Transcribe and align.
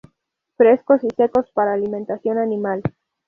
Frescos 0.57 1.03
y 1.03 1.09
secos 1.15 1.51
para 1.53 1.73
alimentación 1.73 2.39
animal. 2.39 2.81